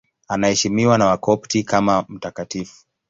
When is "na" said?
0.97-1.05